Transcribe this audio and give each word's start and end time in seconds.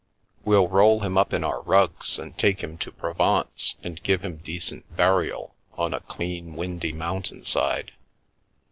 We'll 0.43 0.67
roll 0.67 1.01
him 1.01 1.15
up 1.15 1.31
in 1.31 1.43
our 1.43 1.61
rugs 1.61 2.17
and 2.17 2.35
take 2.35 2.63
him 2.63 2.75
to 2.79 2.91
Provence, 2.91 3.75
and 3.83 4.01
give 4.01 4.23
him 4.25 4.37
decent 4.37 4.97
burial 4.97 5.53
on 5.77 5.93
a 5.93 5.99
clean, 5.99 6.55
windy 6.55 6.91
mountain 6.91 7.45
side. 7.45 7.91